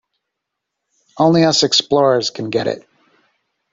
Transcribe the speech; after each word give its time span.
Only 1.19 1.43
us 1.43 1.61
explorers 1.61 2.31
can 2.31 2.49
get 2.49 2.65
it. 2.65 2.87